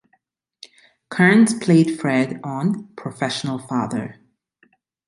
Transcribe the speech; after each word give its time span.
Kearns 1.11 1.53
played 1.53 1.99
Fred 1.99 2.39
on 2.43 2.87
"Professional 2.95 3.59
Father". 3.59 4.15